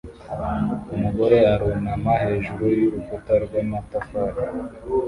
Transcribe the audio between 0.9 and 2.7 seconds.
Umugore arunama hejuru